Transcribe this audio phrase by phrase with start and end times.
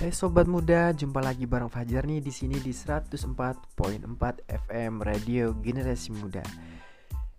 [0.00, 4.00] Hai sobat muda, jumpa lagi bareng Fajar nih di sini di 104.4
[4.48, 6.40] FM Radio Generasi Muda.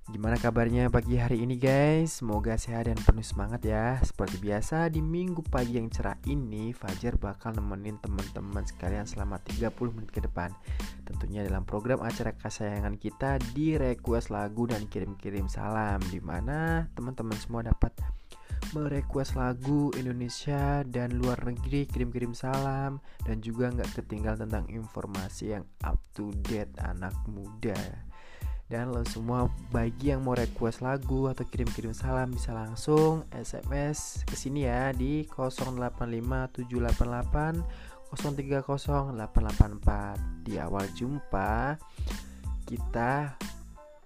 [0.06, 2.22] Gimana kabarnya pagi hari ini guys?
[2.22, 3.97] Semoga sehat dan penuh semangat ya.
[4.05, 9.97] Seperti biasa di minggu pagi yang cerah ini, Fajar bakal nemenin teman-teman sekalian selama 30
[9.97, 10.54] menit ke depan.
[11.01, 17.41] Tentunya dalam program acara kesayangan kita di request lagu dan kirim-kirim salam di mana teman-teman
[17.41, 17.90] semua dapat
[18.72, 25.68] merequest lagu Indonesia dan luar negeri kirim-kirim salam dan juga nggak ketinggal tentang informasi yang
[25.84, 27.76] up to date anak muda.
[28.72, 34.40] Dan lo semua bagi yang mau request lagu atau kirim-kirim salam bisa langsung SMS ke
[34.40, 36.72] sini ya di 085788
[38.16, 41.76] 030884 di awal jumpa
[42.64, 43.36] kita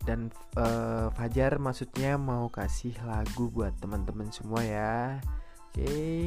[0.05, 5.19] dan uh, Fajar maksudnya mau kasih lagu buat teman-teman semua ya.
[5.73, 5.83] Oke.
[5.83, 6.23] Okay.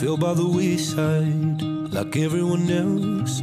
[0.00, 1.60] fell by the wayside
[1.92, 3.42] like everyone else.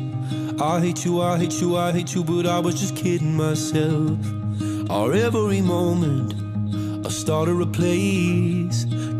[0.60, 4.18] I hate you, I hate you, I hate you, but I was just kidding myself.
[4.90, 6.34] Our every moment,
[7.06, 8.86] I started a place.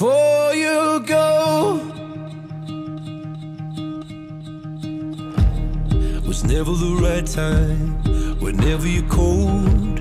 [0.00, 1.78] Before you go.
[6.26, 8.02] Was never the right time,
[8.40, 10.00] whenever you're cold.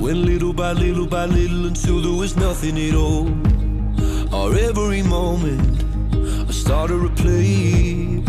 [0.00, 3.26] Went little by little by little until there was nothing at all.
[4.32, 5.82] Or every moment,
[6.48, 8.22] I started to play.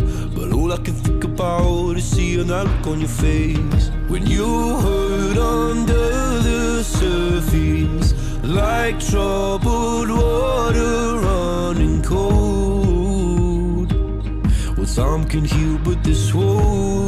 [0.71, 4.45] All I can think about is seeing that look on your face when you
[4.77, 13.91] hurt under the surface like troubled water running cold.
[14.77, 17.01] Well, some can heal, but this won't.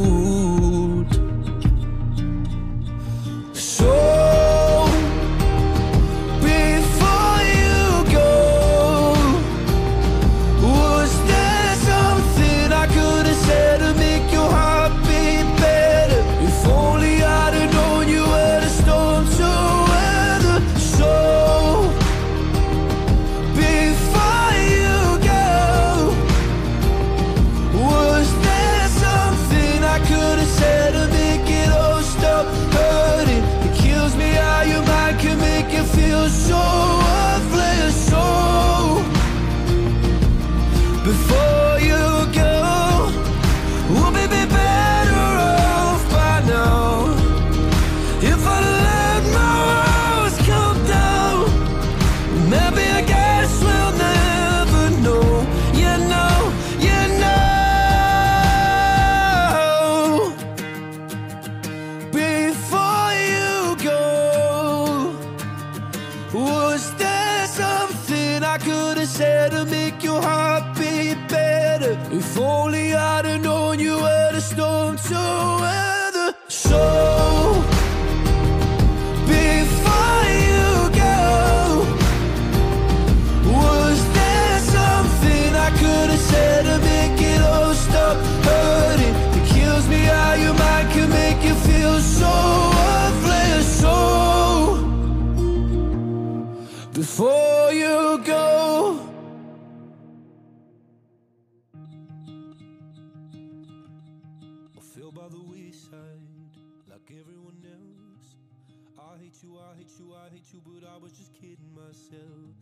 [110.65, 112.55] but I was just kidding myself.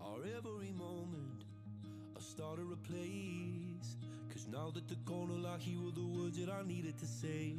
[0.00, 1.44] Our every moment,
[2.16, 3.96] I started a place.
[4.32, 7.54] Cause now that the corner like here were the words that I needed to say.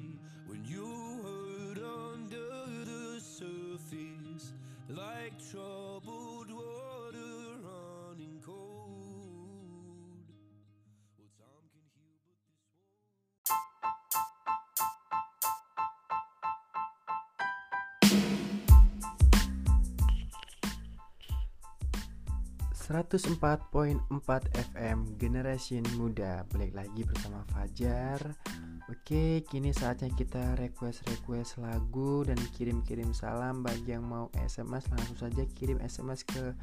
[0.47, 0.85] When you
[1.23, 1.79] heard
[2.13, 4.53] under the surface,
[4.89, 6.86] like troubled water.
[22.87, 23.99] 104.4
[24.71, 26.47] FM Generation Muda.
[26.47, 28.15] Balik lagi bersama Fajar.
[28.87, 33.59] Oke, kini saatnya kita request-request lagu dan kirim-kirim salam.
[33.59, 36.55] Bagi yang mau SMS langsung saja kirim SMS ke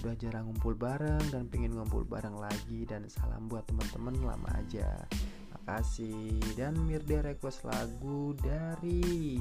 [0.00, 5.04] Udah jarang ngumpul bareng dan pengen ngumpul bareng lagi dan salam buat teman-teman lama aja.
[5.52, 6.38] Makasih.
[6.54, 9.36] Dan Mirda request lagu dari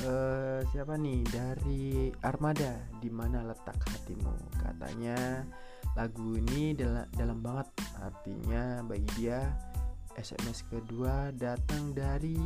[0.00, 1.20] eh siapa nih?
[1.28, 2.72] Dari Armada.
[2.98, 4.58] Di mana letak hatimu?
[4.58, 5.44] Katanya
[5.94, 7.70] lagu ini dal- dalam banget.
[8.02, 9.54] Artinya bagi dia
[10.14, 12.38] SMS kedua datang dari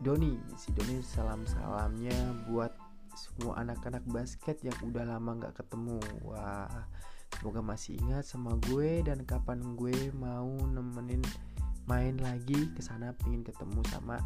[0.00, 0.36] Doni.
[0.56, 2.16] Si Doni salam salamnya
[2.48, 2.72] buat
[3.14, 6.00] semua anak-anak basket yang udah lama nggak ketemu.
[6.26, 6.68] Wah
[7.34, 11.24] semoga masih ingat sama gue dan kapan gue mau nemenin
[11.88, 13.16] main lagi ke sana.
[13.16, 14.20] Pengen ketemu sama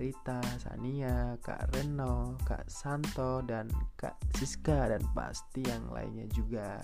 [0.00, 6.80] Rita, Sania, Kak Reno, Kak Santo dan Kak Siska dan pasti yang lainnya juga.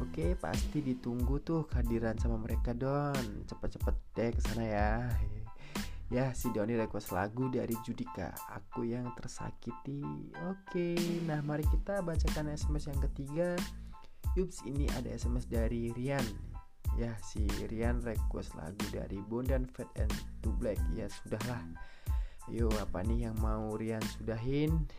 [0.00, 3.44] Oke, pasti ditunggu tuh kehadiran sama mereka Don.
[3.44, 4.90] Cepet-cepet deh ke sana ya.
[6.10, 10.02] Ya, si Doni request lagu dari Judika, Aku yang tersakiti.
[10.50, 13.54] Oke, nah mari kita bacakan SMS yang ketiga.
[14.34, 16.26] Yups, ini ada SMS dari Rian.
[16.98, 20.10] Ya, si Rian request lagu dari Bondan Fat and
[20.42, 20.82] to Black.
[20.98, 21.62] Ya, sudahlah.
[22.50, 24.90] Yuk, apa nih yang mau Rian sudahin?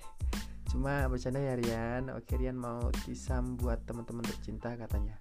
[0.71, 2.07] Cuma bercanda ya Rian.
[2.15, 5.19] Oke Rian mau tisam buat teman-teman tercinta katanya.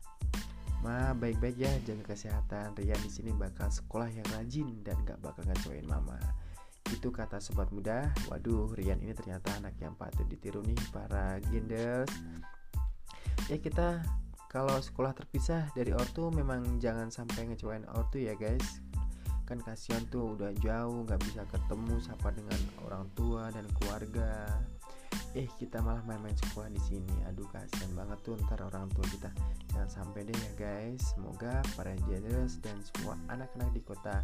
[0.86, 2.78] Ma baik-baik ya jaga kesehatan.
[2.78, 6.22] Rian di sini bakal sekolah yang rajin dan gak bakal ngecewain mama.
[6.86, 8.14] Itu kata sobat muda.
[8.30, 12.14] Waduh Rian ini ternyata anak yang patut ditiru nih para genders.
[13.50, 14.06] Ya kita
[14.46, 18.82] kalau sekolah terpisah dari ortu memang jangan sampai ngecewain ortu ya guys
[19.50, 24.46] kan kasihan tuh udah jauh nggak bisa ketemu sapa dengan orang tua dan keluarga
[25.38, 27.16] eh kita malah main-main sekolah di sini.
[27.30, 29.30] Aduh kasihan banget tuh ntar orang tua kita.
[29.70, 31.14] Jangan sampai deh ya guys.
[31.14, 34.18] Semoga para generous dan semua anak-anak di kota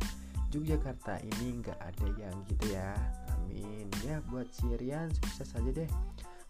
[0.54, 2.96] Yogyakarta ini nggak ada yang gitu ya.
[3.36, 3.86] Amin.
[4.02, 5.90] Ya buat si Rian sukses aja deh.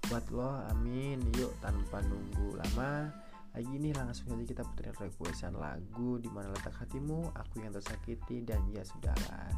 [0.08, 1.20] Buat lo amin.
[1.36, 3.10] Yuk tanpa nunggu lama
[3.56, 8.44] lagi ini langsung aja kita puterin requestan lagu di mana letak hatimu aku yang tersakiti
[8.44, 9.48] dan ya sudahlah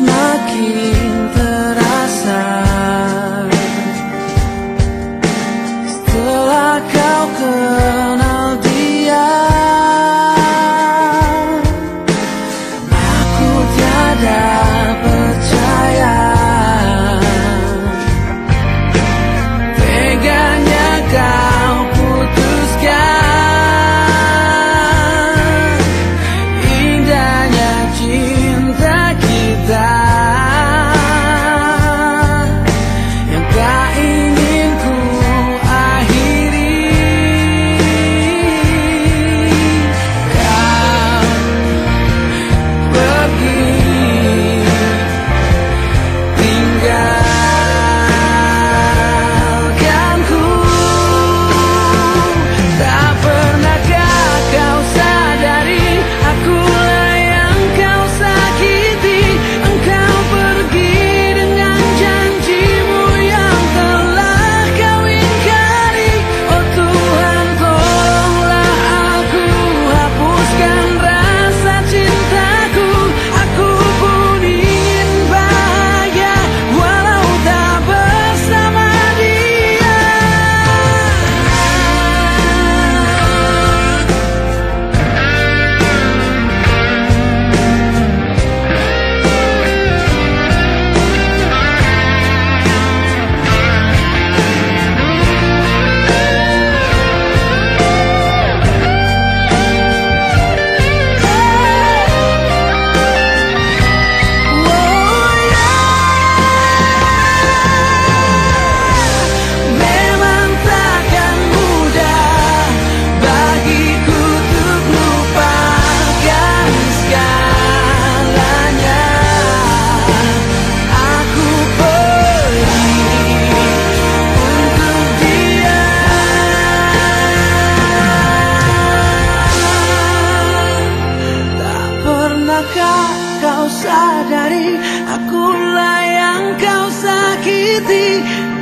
[0.00, 1.05] my key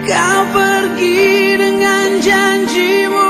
[0.04, 3.23] Kau pergi dengan janjimu.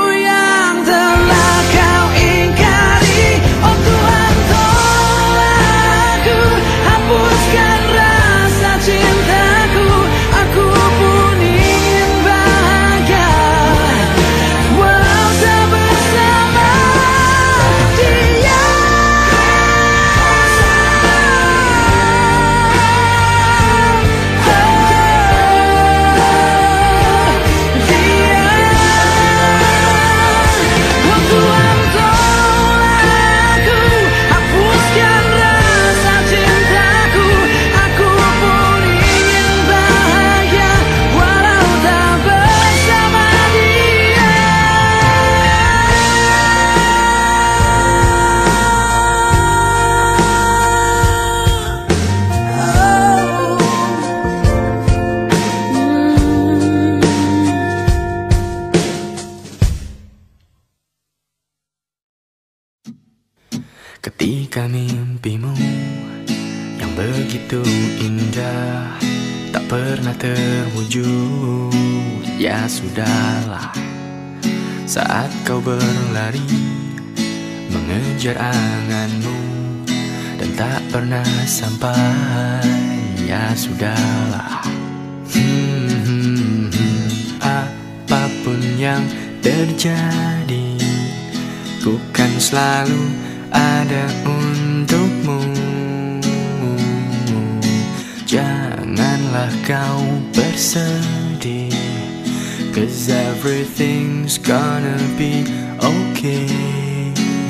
[64.01, 65.55] Ketika mimpimu
[66.75, 67.63] yang begitu
[68.03, 68.99] indah
[69.55, 71.71] Tak pernah terwujud
[72.35, 73.71] Ya sudahlah
[74.83, 76.43] Saat kau berlari
[77.71, 79.39] Mengejar anganmu
[80.39, 82.63] Dan tak pernah sampai
[83.25, 84.61] Ya sudahlah.
[85.33, 87.09] Hmm, hmm, hmm,
[87.41, 89.01] apa pun yang
[89.41, 90.77] terjadi
[91.81, 93.24] bukan selalu
[93.55, 95.39] ada untukmu.
[98.27, 100.03] Janganlah kau
[100.35, 101.71] bersedih
[102.75, 105.47] Cause everything's gonna be
[105.79, 106.51] okay.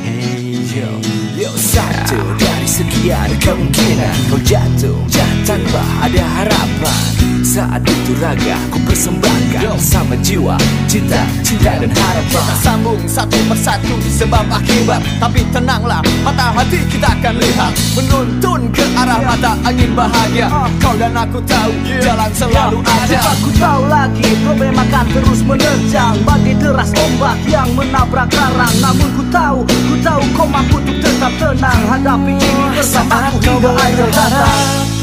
[0.05, 0.91] Hey, Yo,
[1.33, 5.01] yo satu dari sekian kemungkinan Kau jatuh.
[5.49, 7.34] Tanpa ada harapan.
[7.55, 9.79] saat itu raga ku persembahkan Yo.
[9.79, 10.59] sama jiwa
[10.91, 12.27] cinta cinta dan harapan.
[12.27, 17.71] Kita sambung satu persatu sebab akibat tapi tenanglah mata hati kita akan lihat.
[17.95, 20.51] Menuntun ke arah mata angin bahagia.
[20.83, 21.71] Kau dan aku tahu
[22.03, 23.07] jalan selalu ya, ada.
[23.07, 29.07] Cepat aku tahu lagi problem akan terus menerjang bagi deras ombak yang menabrak karang namun
[29.15, 31.81] ku tahu ku tahu kau mampu untuk tetap tenang.
[31.87, 34.94] Hadapi ini bersama aku hingga akhir datang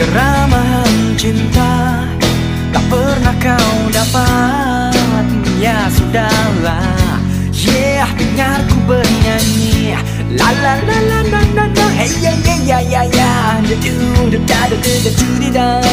[0.00, 2.08] Keramahan cinta
[2.72, 4.96] Tak pernah kau dapat.
[5.60, 7.20] Ya sudahlah.
[7.52, 9.92] Yeah, dengar ku bernyanyi.
[10.40, 11.86] La la la la la la la.
[12.00, 13.60] Hey yeah yeah yeah yeah yeah.
[13.60, 14.96] Dedung dedah dedah
[15.36, 15.84] dedah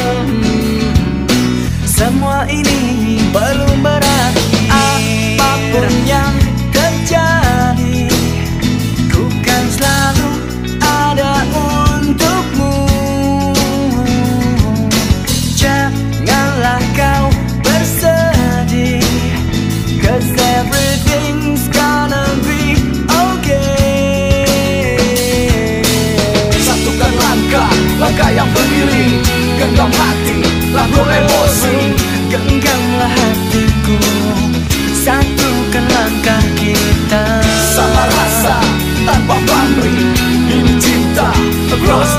[1.84, 6.47] Semua ini belum berarti Apa pun yang
[29.78, 30.42] Genggam hati,
[30.74, 31.76] lalu emosi.
[32.34, 33.98] Genggamlah hatiku
[35.06, 37.46] Satukan langkah kita.
[37.78, 38.58] Sama rasa,
[39.06, 40.02] tanpa pamrih
[40.50, 41.30] Ini cinta,
[41.70, 42.17] across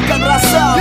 [0.00, 0.73] da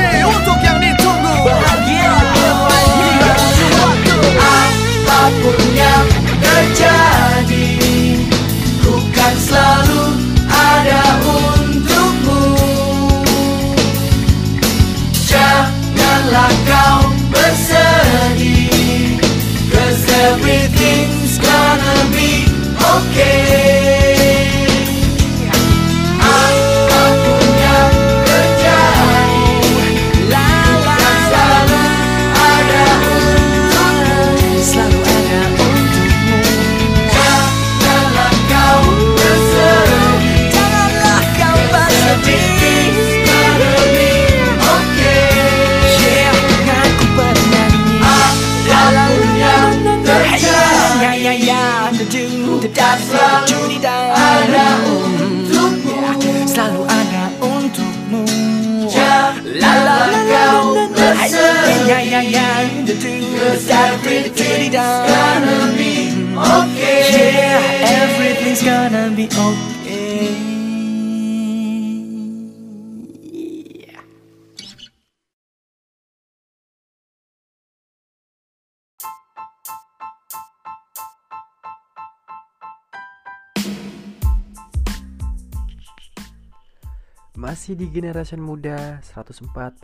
[87.64, 89.80] Masih di generasi muda 104.4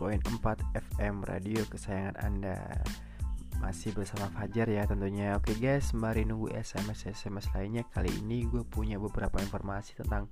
[0.92, 2.60] FM radio kesayangan Anda.
[3.56, 5.32] Masih bersama Fajar ya tentunya.
[5.40, 10.28] Oke guys, sembari nunggu SMS-SMS lainnya Kali ini gue punya beberapa informasi tentang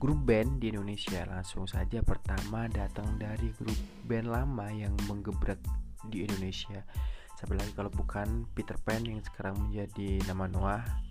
[0.00, 1.28] grup band di Indonesia.
[1.28, 3.76] Langsung saja pertama datang dari grup
[4.08, 5.60] band lama yang menggebrak
[6.08, 6.88] di Indonesia.
[7.36, 11.07] Siapa lagi kalau bukan Peter Pan yang sekarang menjadi nama Noah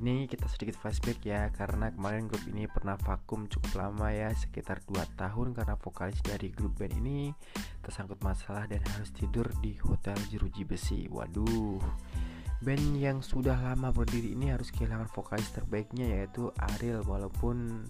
[0.00, 4.80] ini kita sedikit flashback ya karena kemarin grup ini pernah vakum cukup lama ya sekitar
[4.88, 7.36] 2 tahun karena vokalis dari grup band ini
[7.84, 11.04] tersangkut masalah dan harus tidur di hotel jeruji besi.
[11.12, 11.78] Waduh.
[12.64, 17.88] Band yang sudah lama berdiri ini harus kehilangan vokalis terbaiknya yaitu Ariel walaupun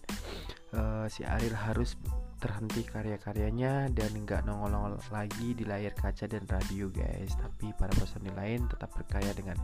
[0.74, 1.98] uh, si Ariel harus
[2.40, 7.37] terhenti karya-karyanya dan nggak nongol-nongol lagi di layar kaca dan radio guys.
[7.37, 9.61] Tapi para personil lain tetap berkarya dengan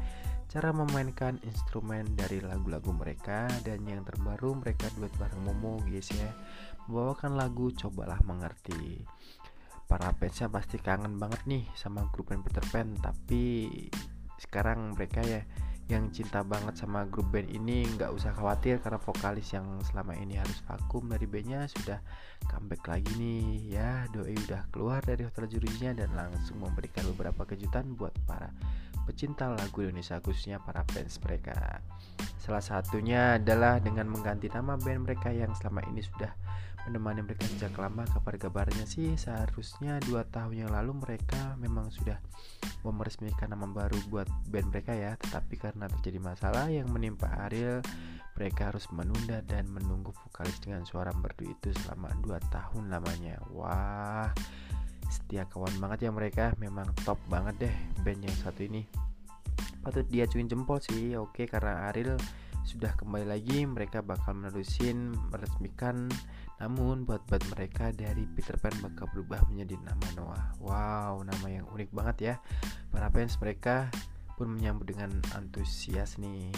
[0.47, 3.49] cara memainkan instrumen dari lagu-lagu mereka.
[3.65, 6.29] Dan yang terbaru mereka duet bareng Momo guys ya.
[6.87, 9.03] Membawakan lagu cobalah mengerti.
[9.87, 13.71] Para fansnya pasti kangen banget nih sama grup Peter Pan tapi
[14.37, 15.47] sekarang mereka ya
[15.87, 20.35] yang cinta banget sama grup band ini nggak usah khawatir karena vokalis yang selama ini
[20.35, 22.03] harus vakum dari bandnya sudah
[22.51, 23.79] comeback lagi nih.
[23.79, 28.51] Ya doi udah keluar dari hotel jurinya dan langsung memberikan beberapa kejutan buat para
[29.07, 31.79] pecinta lagu Indonesia khususnya para fans mereka.
[32.43, 36.35] Salah satunya adalah dengan mengganti nama band mereka yang selama ini sudah
[36.87, 42.17] menemani mereka sejak lama kabar-kabarnya sih seharusnya dua tahun yang lalu mereka memang sudah
[42.87, 45.19] meresmikan nama baru buat band mereka ya.
[45.19, 47.83] Tetapi karena terjadi masalah yang menimpa Ariel
[48.39, 53.43] mereka harus menunda dan menunggu vokalis dengan suara merdu itu selama dua tahun lamanya.
[53.51, 54.31] Wah
[55.11, 56.55] setia kawan banget ya mereka.
[56.63, 58.87] Memang top banget deh band yang satu ini.
[59.83, 61.19] Patut dia cuin jempol sih.
[61.19, 62.15] Oke karena Ariel
[62.67, 66.11] sudah kembali lagi mereka bakal menerusin meresmikan
[66.57, 70.47] Namun buat band mereka dari Peter Pan bakal berubah menjadi nama Noah.
[70.61, 72.35] Wow, nama yang unik banget ya.
[72.89, 73.93] Para fans mereka
[74.37, 76.53] pun menyambut dengan antusias nih.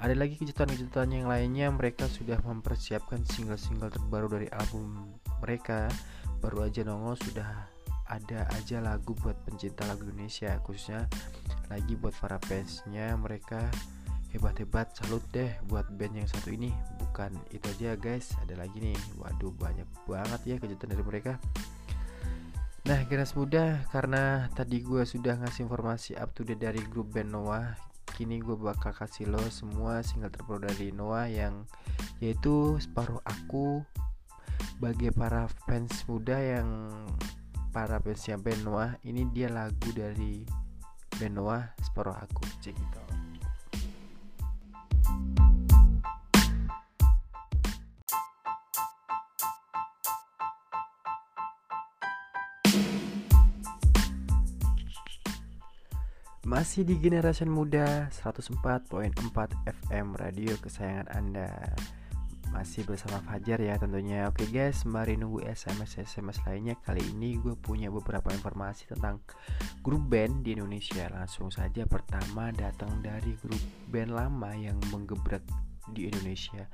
[0.00, 5.12] Ada lagi kejutan-kejutan yang lainnya, mereka sudah mempersiapkan single-single terbaru dari album
[5.44, 5.92] mereka.
[6.40, 7.68] Baru aja nongol sudah
[8.08, 11.04] ada aja lagu buat pencinta lagu Indonesia, khususnya
[11.68, 13.68] lagi buat para fansnya mereka
[14.30, 16.70] hebat-hebat salut deh buat band yang satu ini.
[17.02, 18.34] Bukan itu aja guys.
[18.46, 18.98] Ada lagi nih.
[19.18, 21.36] Waduh banyak banget ya kejutan dari mereka.
[22.86, 27.30] Nah generasi muda karena tadi gue sudah ngasih informasi up to date dari grup band
[27.30, 27.76] Noah
[28.16, 31.64] kini gue bakal kasih lo semua single terbaru dari Noah yang
[32.18, 33.84] yaitu separuh aku
[34.76, 36.68] bagi para fans muda yang
[37.70, 38.90] para fansnya band Noah.
[39.04, 40.42] Ini dia lagu dari
[41.16, 42.44] band Noah separuh aku.
[42.60, 43.09] Cek gitu
[56.50, 58.90] Masih di generasi muda 104.4
[59.86, 61.46] FM radio kesayangan Anda.
[62.50, 64.26] Masih bersama Fajar ya tentunya.
[64.26, 66.74] Oke guys, mari nunggu SMS-SMS lainnya.
[66.82, 69.22] Kali ini gue punya beberapa informasi tentang
[69.78, 71.06] grup band di Indonesia.
[71.14, 75.46] Langsung saja pertama datang dari grup band lama yang menggebrak
[75.94, 76.66] di Indonesia.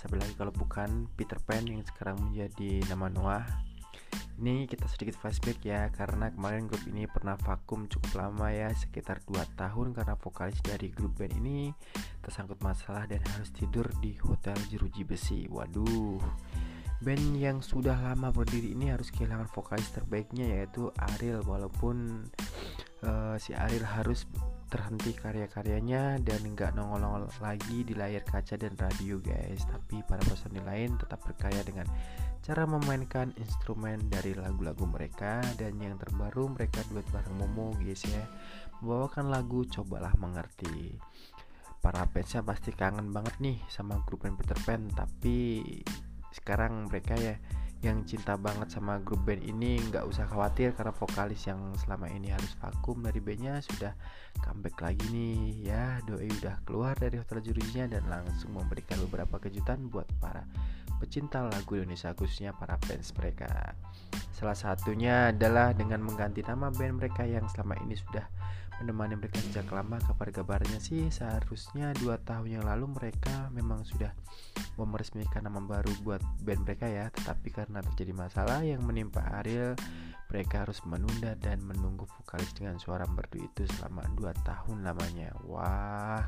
[0.00, 3.67] Siapa lagi kalau bukan Peter Pan yang sekarang menjadi nama Noah
[4.38, 9.18] ini kita sedikit flashback ya karena kemarin grup ini pernah vakum cukup lama ya sekitar
[9.26, 11.74] 2 tahun karena vokalis dari grup band ini
[12.22, 15.50] tersangkut masalah dan harus tidur di hotel jeruji besi.
[15.50, 16.22] Waduh.
[16.98, 22.26] Band yang sudah lama berdiri ini harus kehilangan vokalis terbaiknya yaitu Ariel walaupun
[23.06, 24.26] uh, si Ariel harus
[24.68, 30.60] terhenti karya-karyanya dan nggak nongol-nongol lagi di layar kaca dan radio guys tapi para personil
[30.68, 31.88] lain tetap berkarya dengan
[32.42, 38.24] cara memainkan instrumen dari lagu-lagu mereka dan yang terbaru mereka duet bareng Momo guys ya.
[38.80, 40.96] Membawakan lagu cobalah mengerti.
[41.78, 45.62] Para fansnya pasti kangen banget nih sama grup band Peter Pan tapi
[46.34, 47.38] sekarang mereka ya
[47.78, 52.34] yang cinta banget sama grup band ini nggak usah khawatir karena vokalis yang selama ini
[52.34, 53.94] harus vakum dari bandnya sudah
[54.42, 56.02] comeback lagi nih ya.
[56.02, 60.42] Doi udah keluar dari hotel jurinya dan langsung memberikan beberapa kejutan buat para
[60.98, 63.74] pecinta lagu Indonesia khususnya para fans mereka.
[64.34, 68.26] Salah satunya adalah dengan mengganti nama band mereka yang selama ini sudah
[68.78, 74.14] menemani mereka sejak lama kabar-kabarnya sih seharusnya dua tahun yang lalu mereka memang sudah
[74.78, 77.10] meresmikan nama baru buat band mereka ya.
[77.10, 79.74] Tetapi karena terjadi masalah yang menimpa Ariel
[80.30, 85.34] mereka harus menunda dan menunggu vokalis dengan suara merdu itu selama dua tahun lamanya.
[85.50, 86.22] Wah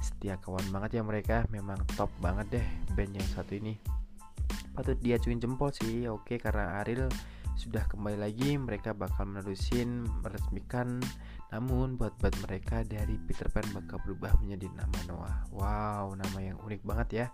[0.00, 1.44] setia kawan banget ya mereka.
[1.52, 3.76] Memang top banget deh band yang satu ini.
[4.76, 6.08] Patut dia cuin jempol sih.
[6.08, 7.08] Oke karena Ariel
[7.56, 11.00] sudah kembali lagi mereka bakal menerusin meresmikan
[11.48, 15.38] namun buat band mereka dari Peter Pan bakal berubah menjadi nama Noah.
[15.56, 17.26] Wow nama yang unik banget ya.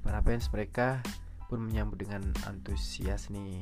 [0.00, 1.04] Para fans mereka
[1.46, 3.60] pun menyambut dengan antusias nih.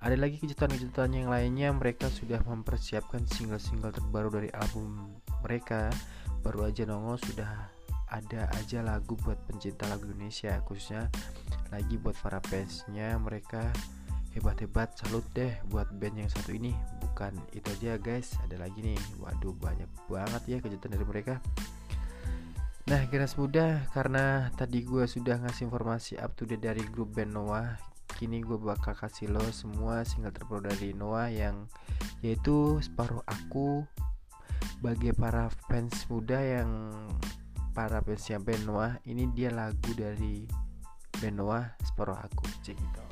[0.00, 1.68] Ada lagi kejutan-kejutan yang lainnya.
[1.76, 5.12] Mereka sudah mempersiapkan single-single terbaru dari album
[5.44, 5.92] mereka.
[6.40, 7.68] Baru aja nongol sudah
[8.10, 11.06] ada aja lagu buat pencinta lagu Indonesia khususnya
[11.70, 13.14] lagi buat para fansnya.
[13.16, 13.62] Mereka
[14.34, 16.74] hebat-hebat salut deh buat band yang satu ini.
[16.98, 18.34] Bukan itu aja guys.
[18.46, 18.98] Ada lagi nih.
[19.22, 21.38] Waduh banyak banget ya kejutan dari mereka.
[22.90, 27.30] Nah generasi muda karena tadi gue sudah ngasih informasi up to date dari grup band
[27.38, 27.78] Noah
[28.18, 31.70] kini gue bakal kasih lo semua single terbaru dari Noah yang
[32.20, 33.86] yaitu separuh aku.
[34.80, 36.68] Bagi para fans muda yang
[37.70, 40.46] para fansnya band Noah ini dia lagu dari
[41.18, 43.09] band Noah separuh aku cek gitu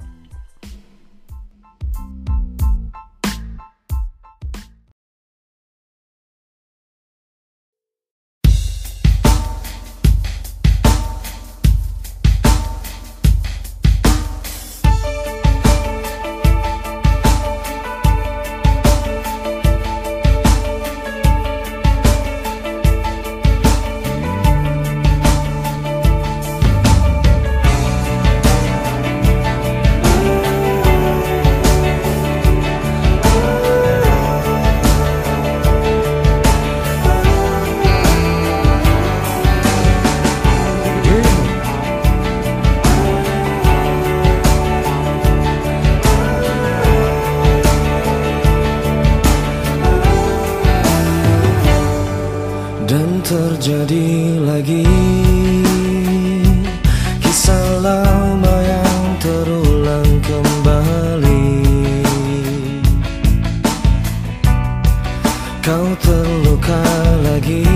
[65.68, 66.80] kau terluka
[67.28, 67.68] lagi.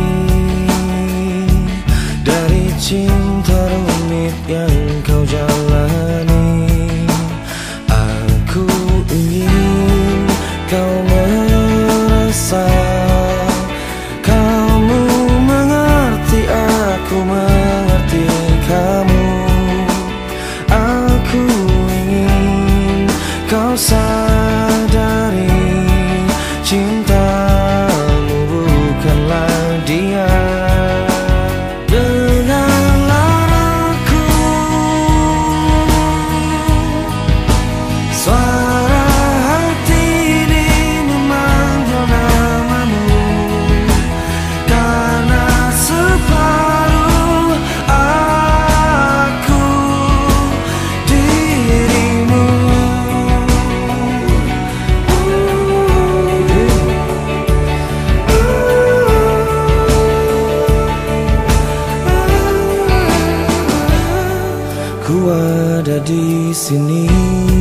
[2.25, 4.73] Dari cinta rumit yang
[5.05, 5.72] kau jalani
[65.31, 67.52] ada di sini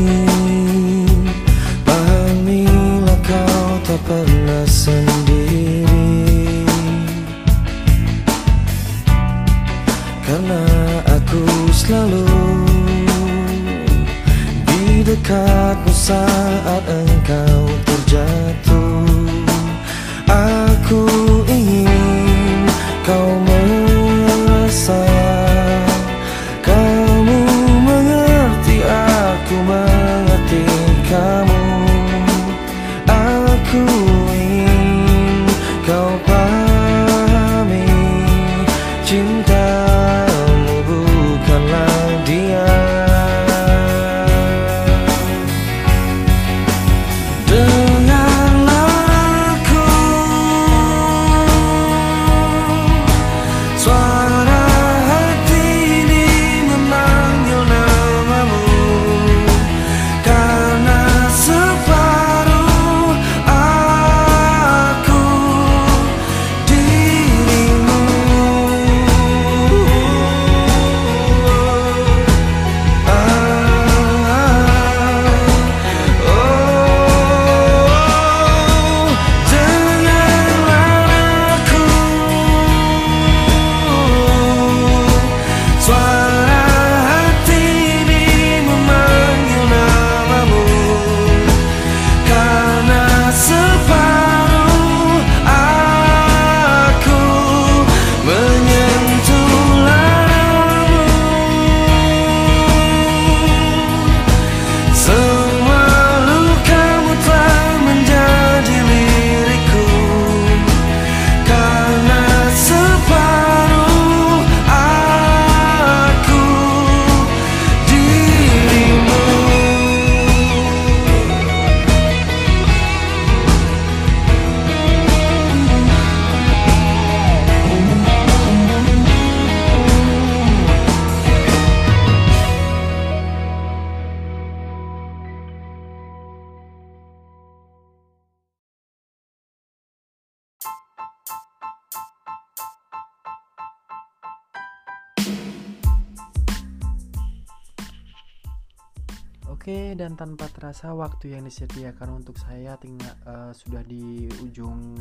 [149.61, 154.97] Oke, dan tanpa terasa waktu yang disediakan untuk saya tinggal eh, sudah di ujung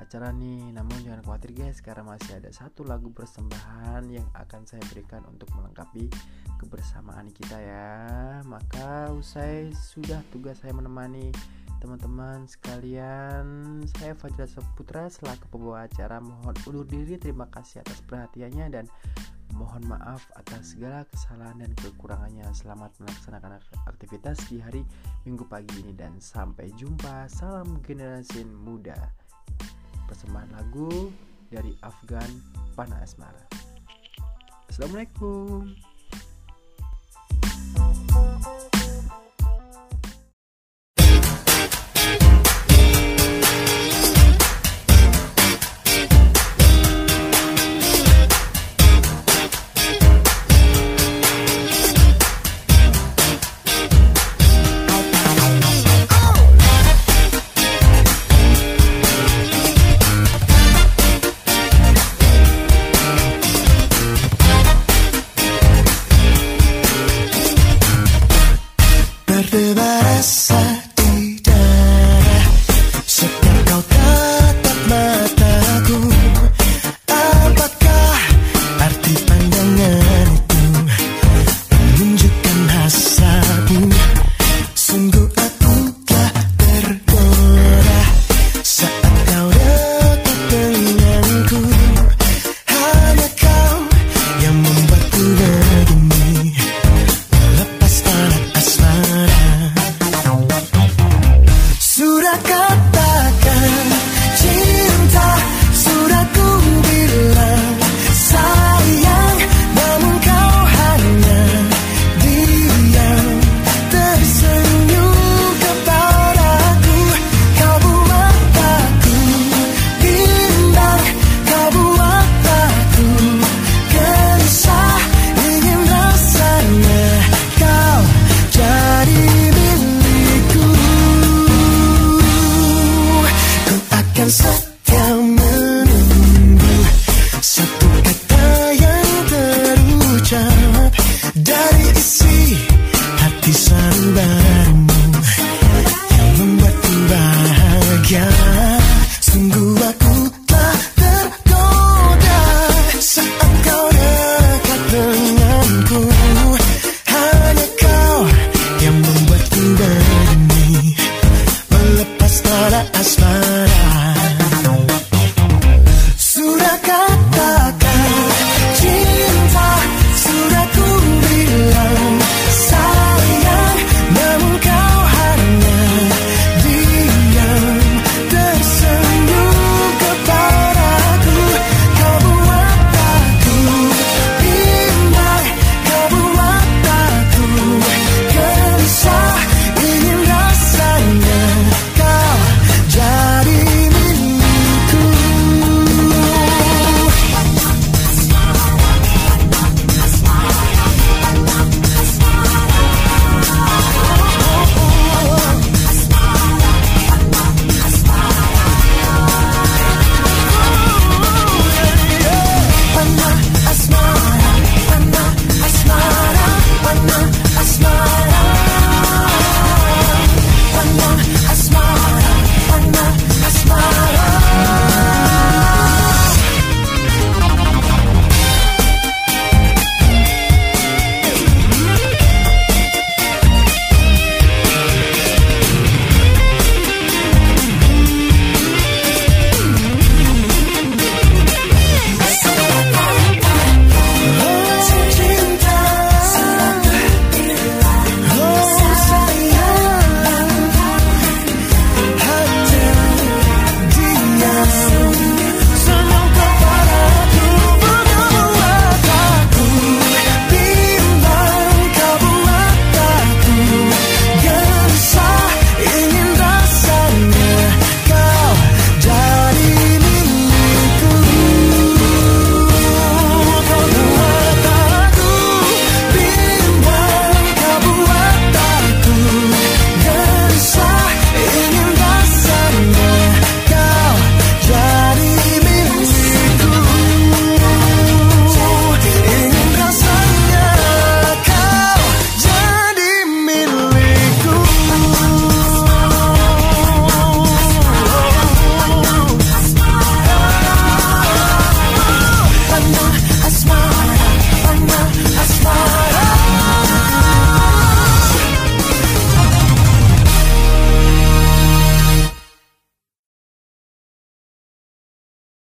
[0.00, 0.72] acara nih.
[0.72, 5.52] Namun jangan khawatir guys, karena masih ada satu lagu persembahan yang akan saya berikan untuk
[5.52, 6.08] melengkapi
[6.56, 8.00] kebersamaan kita ya.
[8.48, 11.28] Maka usai sudah tugas saya menemani
[11.84, 13.44] teman-teman sekalian,
[14.00, 17.20] saya Fajar Saputra selaku pembawa acara mohon undur diri.
[17.20, 18.88] Terima kasih atas perhatiannya dan
[19.60, 22.48] Mohon maaf atas segala kesalahan dan kekurangannya.
[22.56, 24.80] Selamat melaksanakan aktivitas di hari
[25.28, 27.28] Minggu pagi ini dan sampai jumpa.
[27.28, 28.96] Salam generasi muda.
[30.08, 31.12] Persembahan lagu
[31.52, 32.40] dari Afgan
[32.72, 33.44] Pana Asmara.
[34.72, 35.76] Assalamualaikum.